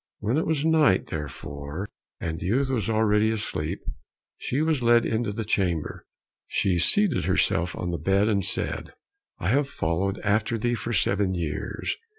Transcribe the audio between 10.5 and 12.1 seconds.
thee for seven years.